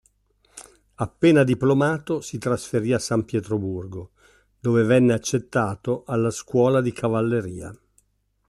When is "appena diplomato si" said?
0.95-2.39